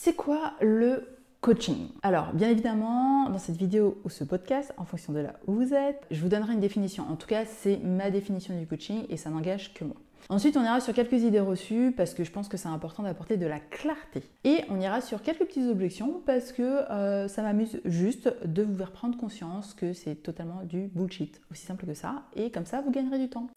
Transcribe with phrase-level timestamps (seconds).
[0.00, 1.08] C'est quoi le
[1.40, 1.88] coaching?
[2.04, 5.74] Alors, bien évidemment, dans cette vidéo ou ce podcast, en fonction de là où vous
[5.74, 7.04] êtes, je vous donnerai une définition.
[7.10, 9.96] En tout cas, c'est ma définition du coaching et ça n'engage que moi.
[10.28, 13.36] Ensuite, on ira sur quelques idées reçues parce que je pense que c'est important d'apporter
[13.36, 14.22] de la clarté.
[14.44, 18.76] Et on ira sur quelques petites objections parce que euh, ça m'amuse juste de vous
[18.76, 21.40] faire prendre conscience que c'est totalement du bullshit.
[21.50, 22.22] Aussi simple que ça.
[22.36, 23.48] Et comme ça, vous gagnerez du temps.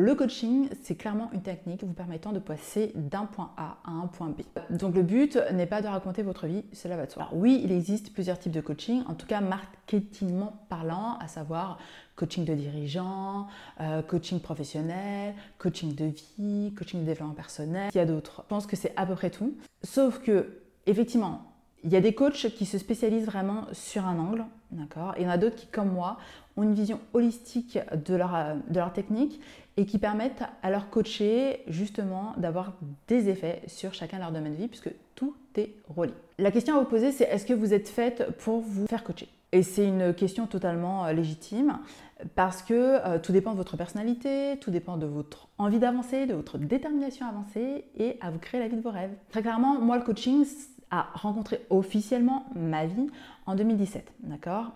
[0.00, 4.06] Le coaching, c'est clairement une technique vous permettant de passer d'un point A à un
[4.06, 4.42] point B.
[4.70, 7.24] Donc le but n'est pas de raconter votre vie, cela va de soi.
[7.24, 11.78] Alors oui, il existe plusieurs types de coaching, en tout cas marketingment parlant, à savoir
[12.14, 13.48] coaching de dirigeants,
[13.80, 17.90] euh, coaching professionnel, coaching de vie, coaching de développement personnel.
[17.92, 18.42] Il y a d'autres.
[18.44, 19.56] Je pense que c'est à peu près tout.
[19.82, 21.47] Sauf que, effectivement,
[21.84, 25.14] il y a des coachs qui se spécialisent vraiment sur un angle, d'accord?
[25.16, 26.18] Il y en a d'autres qui, comme moi,
[26.56, 29.40] ont une vision holistique de leur, de leur technique
[29.76, 32.72] et qui permettent à leur coacher justement d'avoir
[33.06, 36.12] des effets sur chacun de leur domaine de vie puisque tout est relié.
[36.38, 39.28] La question à vous poser, c'est est-ce que vous êtes faite pour vous faire coacher?
[39.52, 41.78] Et c'est une question totalement euh, légitime
[42.34, 46.34] parce que euh, tout dépend de votre personnalité, tout dépend de votre envie d'avancer, de
[46.34, 49.12] votre détermination à avancer et à vous créer la vie de vos rêves.
[49.30, 50.44] Très clairement, moi, le coaching
[50.90, 53.08] a rencontré officiellement ma vie
[53.46, 54.72] en 2017, d'accord?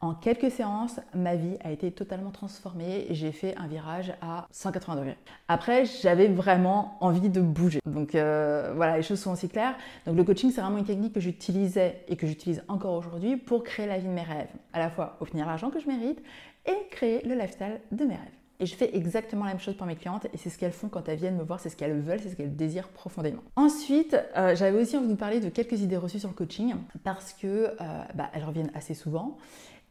[0.00, 4.46] En quelques séances, ma vie a été totalement transformée et j'ai fait un virage à
[4.52, 5.16] 180 degrés.
[5.48, 7.80] Après, j'avais vraiment envie de bouger.
[7.84, 9.74] Donc euh, voilà, les choses sont aussi claires.
[10.06, 13.64] Donc le coaching, c'est vraiment une technique que j'utilisais et que j'utilise encore aujourd'hui pour
[13.64, 14.46] créer la vie de mes rêves.
[14.72, 16.22] À la fois obtenir l'argent que je mérite
[16.64, 18.37] et créer le lifestyle de mes rêves.
[18.60, 20.88] Et je fais exactement la même chose pour mes clientes et c'est ce qu'elles font
[20.88, 23.42] quand elles viennent me voir, c'est ce qu'elles veulent, c'est ce qu'elles désirent profondément.
[23.54, 26.74] Ensuite, euh, j'avais aussi envie de vous parler de quelques idées reçues sur le coaching
[27.04, 27.74] parce que euh,
[28.14, 29.38] bah, elles reviennent assez souvent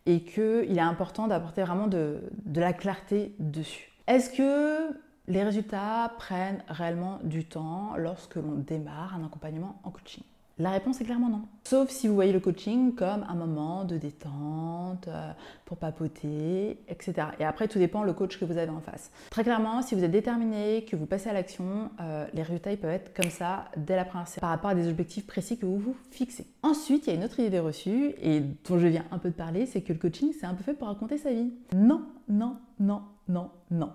[0.06, 3.92] et qu'il est important d'apporter vraiment de, de la clarté dessus.
[4.08, 10.23] Est-ce que les résultats prennent réellement du temps lorsque l'on démarre un accompagnement en coaching?
[10.60, 11.42] La réponse est clairement non.
[11.64, 15.32] Sauf si vous voyez le coaching comme un moment de détente, euh,
[15.66, 17.28] pour papoter, etc.
[17.40, 19.12] Et après, tout dépend le coach que vous avez en face.
[19.30, 22.90] Très clairement, si vous êtes déterminé, que vous passez à l'action, euh, les résultats peuvent
[22.90, 25.78] être comme ça dès la première séance par rapport à des objectifs précis que vous
[25.78, 26.48] vous fixez.
[26.64, 29.36] Ensuite, il y a une autre idée reçue et dont je viens un peu de
[29.36, 31.52] parler, c'est que le coaching, c'est un peu fait pour raconter sa vie.
[31.76, 33.92] Non, non, non, non, non.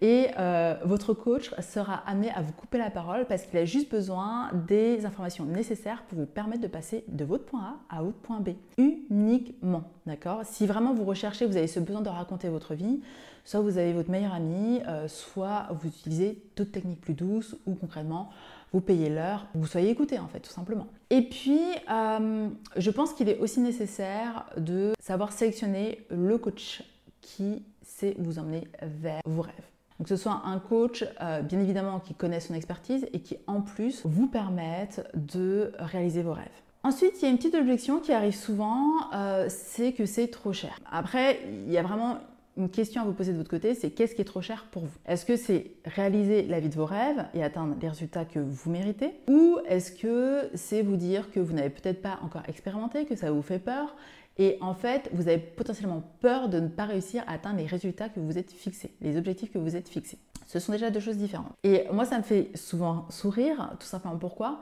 [0.00, 3.90] Et euh, votre coach sera amené à vous couper la parole parce qu'il a juste
[3.90, 8.18] besoin des informations nécessaires pour vous permettre de passer de votre point A à votre
[8.18, 8.50] point B.
[8.78, 10.42] Uniquement, d'accord?
[10.44, 13.00] Si vraiment vous recherchez, vous avez ce besoin de raconter votre vie,
[13.44, 17.74] soit vous avez votre meilleur ami, euh, soit vous utilisez d'autres techniques plus douces ou
[17.74, 18.30] concrètement,
[18.72, 20.86] vous payez l'heure, vous soyez écouté en fait, tout simplement.
[21.10, 21.60] Et puis,
[21.90, 26.82] euh, je pense qu'il est aussi nécessaire de savoir sélectionner le coach
[27.26, 29.54] qui sait vous emmener vers vos rêves.
[29.98, 33.62] Donc ce soit un coach, euh, bien évidemment, qui connaît son expertise et qui en
[33.62, 36.46] plus vous permette de réaliser vos rêves.
[36.82, 40.52] Ensuite, il y a une petite objection qui arrive souvent, euh, c'est que c'est trop
[40.52, 40.78] cher.
[40.90, 42.18] Après, il y a vraiment
[42.56, 44.84] une question à vous poser de votre côté, c'est qu'est-ce qui est trop cher pour
[44.84, 44.98] vous?
[45.06, 48.70] Est-ce que c'est réaliser la vie de vos rêves et atteindre les résultats que vous
[48.70, 49.12] méritez?
[49.28, 53.30] Ou est-ce que c'est vous dire que vous n'avez peut-être pas encore expérimenté, que ça
[53.30, 53.94] vous fait peur?
[54.38, 58.08] Et en fait, vous avez potentiellement peur de ne pas réussir à atteindre les résultats
[58.08, 60.18] que vous êtes fixés, les objectifs que vous êtes fixés.
[60.46, 61.52] Ce sont déjà deux choses différentes.
[61.64, 64.60] Et moi, ça me fait souvent sourire, tout simplement pourquoi?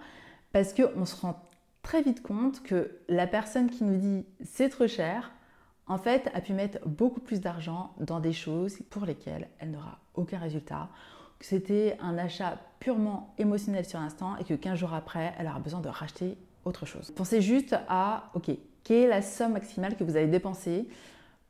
[0.53, 1.43] Parce qu'on se rend
[1.83, 5.33] très vite compte que la personne qui nous dit c'est trop cher,
[5.87, 9.99] en fait, a pu mettre beaucoup plus d'argent dans des choses pour lesquelles elle n'aura
[10.15, 10.89] aucun résultat,
[11.39, 15.59] que c'était un achat purement émotionnel sur l'instant et que 15 jours après, elle aura
[15.59, 17.13] besoin de racheter autre chose.
[17.15, 18.51] Pensez juste à, ok,
[18.83, 20.89] quelle est la somme maximale que vous avez dépensée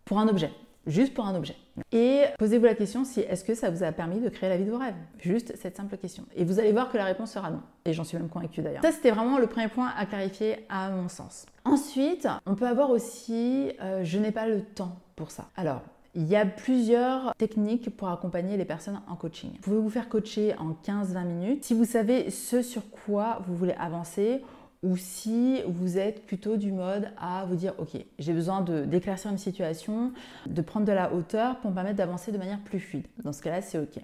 [0.04, 0.50] pour un objet
[0.86, 1.56] Juste pour un objet.
[1.92, 4.66] Et posez-vous la question si est-ce que ça vous a permis de créer la vie
[4.66, 4.94] de vos rêves?
[5.18, 6.26] Juste cette simple question.
[6.36, 7.62] Et vous allez voir que la réponse sera non.
[7.86, 8.82] Et j'en suis même convaincue d'ailleurs.
[8.82, 11.46] Ça, c'était vraiment le premier point à clarifier à mon sens.
[11.64, 15.48] Ensuite, on peut avoir aussi euh, je n'ai pas le temps pour ça.
[15.56, 15.82] Alors,
[16.14, 19.50] il y a plusieurs techniques pour accompagner les personnes en coaching.
[19.54, 21.64] Vous pouvez vous faire coacher en 15-20 minutes.
[21.64, 24.42] Si vous savez ce sur quoi vous voulez avancer,
[24.84, 29.38] ou si vous êtes plutôt du mode à vous dire ok j'ai besoin d'éclaircir une
[29.38, 30.12] situation,
[30.46, 33.06] de prendre de la hauteur pour me permettre d'avancer de manière plus fluide.
[33.24, 33.98] Dans ce cas-là c'est ok.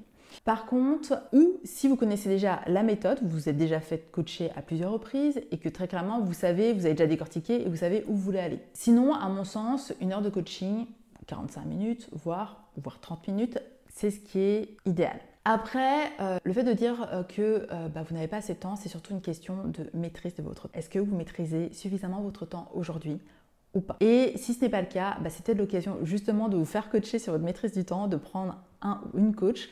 [0.45, 4.51] Par contre, ou si vous connaissez déjà la méthode, vous vous êtes déjà fait coacher
[4.57, 7.77] à plusieurs reprises et que très clairement vous savez, vous avez déjà décortiqué et vous
[7.77, 8.61] savez où vous voulez aller.
[8.73, 10.87] Sinon, à mon sens, une heure de coaching,
[11.27, 15.21] 45 minutes, voire, voire 30 minutes, c'est ce qui est idéal.
[15.45, 18.59] Après, euh, le fait de dire euh, que euh, bah, vous n'avez pas assez de
[18.59, 20.75] temps, c'est surtout une question de maîtrise de votre temps.
[20.79, 23.19] Est-ce que vous maîtrisez suffisamment votre temps aujourd'hui
[23.75, 23.97] ou pas?
[24.01, 27.19] Et si ce n'est pas le cas, bah, c'était l'occasion justement de vous faire coacher
[27.19, 29.71] sur votre maîtrise du temps, de prendre un ou une coach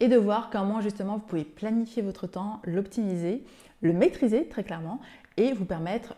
[0.00, 3.44] et de voir comment justement vous pouvez planifier votre temps, l'optimiser,
[3.80, 5.00] le maîtriser très clairement
[5.36, 6.16] et vous permettre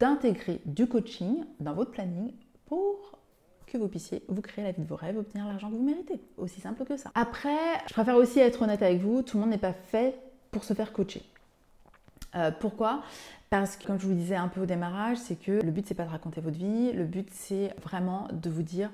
[0.00, 2.32] d'intégrer du coaching dans votre planning
[2.66, 3.18] pour
[3.66, 6.20] que vous puissiez vous créer la vie de vos rêves, obtenir l'argent que vous méritez.
[6.36, 7.10] Aussi simple que ça.
[7.14, 7.56] Après,
[7.88, 10.18] je préfère aussi être honnête avec vous, tout le monde n'est pas fait
[10.50, 11.22] pour se faire coacher.
[12.34, 13.02] Euh, pourquoi?
[13.50, 15.94] Parce que comme je vous disais un peu au démarrage, c'est que le but c'est
[15.94, 18.90] pas de raconter votre vie, le but c'est vraiment de vous dire,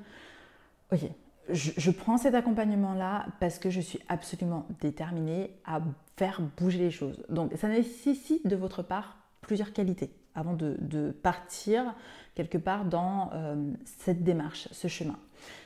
[0.93, 1.01] ok,
[1.49, 5.81] je, prends cet accompagnement là parce que je suis absolument déterminée à
[6.17, 7.23] faire bouger les choses.
[7.29, 11.95] Donc ça nécessite de votre part plusieurs qualités avant de, partir
[12.35, 15.19] quelque part dans euh, cette démarche, ce chemin.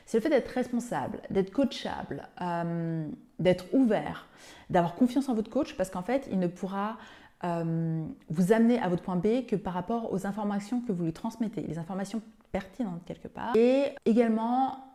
[0.06, 3.06] C'est le fait d'être responsable, d'être coachable, euh,
[3.38, 4.26] d'être ouvert,
[4.70, 6.96] d'avoir confiance en votre coach parce qu'en fait, il ne pourra
[7.44, 11.12] euh, vous amener à votre point B que par rapport aux informations que vous lui
[11.12, 14.85] transmettez, les informations pertinentes quelque part, et également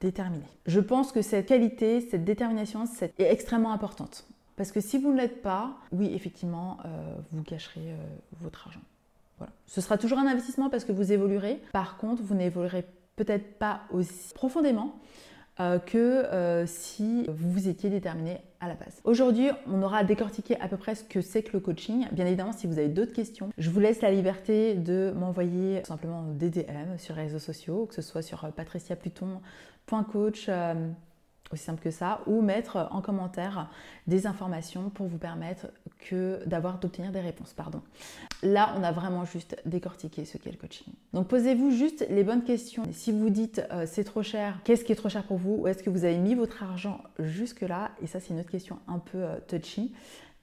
[0.00, 0.46] déterminé.
[0.66, 2.84] Je pense que cette qualité, cette détermination
[3.18, 4.26] est extrêmement importante.
[4.56, 6.78] Parce que si vous ne l'êtes pas, oui, effectivement,
[7.32, 7.94] vous gâcherez
[8.40, 8.80] votre argent.
[9.66, 11.60] Ce sera toujours un investissement parce que vous évoluerez.
[11.72, 12.86] Par contre, vous n'évoluerez
[13.16, 14.98] peut-être pas aussi profondément
[15.60, 19.00] euh, que euh, si vous vous étiez déterminé à la base.
[19.04, 22.06] Aujourd'hui, on aura décortiqué à peu près ce que c'est que le coaching.
[22.12, 26.22] Bien évidemment, si vous avez d'autres questions, je vous laisse la liberté de m'envoyer simplement
[26.22, 30.50] des DM sur les réseaux sociaux, que ce soit sur patriciapluton.coach
[31.52, 33.70] aussi simple que ça, ou mettre en commentaire
[34.06, 37.52] des informations pour vous permettre que d'avoir d'obtenir des réponses.
[37.52, 37.82] Pardon.
[38.42, 40.92] Là, on a vraiment juste décortiqué ce qu'est le coaching.
[41.12, 42.82] Donc posez-vous juste les bonnes questions.
[42.92, 45.56] Si vous dites euh, c'est trop cher, qu'est-ce qui est trop cher pour vous?
[45.60, 47.90] Ou est-ce que vous avez mis votre argent jusque-là?
[48.02, 49.92] Et ça, c'est une autre question un peu euh, touchy.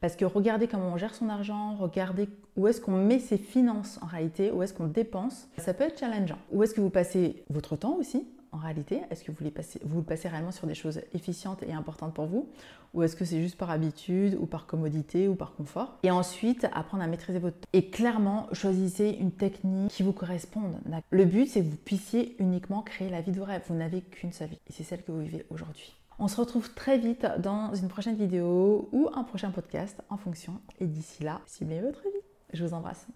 [0.01, 2.27] Parce que regardez comment on gère son argent, regardez
[2.57, 5.47] où est-ce qu'on met ses finances en réalité, où est-ce qu'on dépense.
[5.57, 6.37] Ça peut être challengeant.
[6.51, 9.37] Où est-ce que vous passez votre temps aussi en réalité Est-ce que vous,
[9.83, 12.49] vous le passez réellement sur des choses efficientes et importantes pour vous
[12.93, 15.97] Ou est-ce que c'est juste par habitude ou par commodité ou par confort?
[16.03, 17.67] Et ensuite, apprendre à maîtriser votre temps.
[17.73, 20.77] Et clairement, choisissez une technique qui vous corresponde.
[21.09, 23.63] Le but, c'est que vous puissiez uniquement créer la vie de vos rêves.
[23.67, 24.59] Vous n'avez qu'une seule vie.
[24.67, 25.93] Et c'est celle que vous vivez aujourd'hui.
[26.19, 30.61] On se retrouve très vite dans une prochaine vidéo ou un prochain podcast en fonction.
[30.79, 32.23] Et d'ici là, ciblez votre vie.
[32.53, 33.07] Je vous embrasse.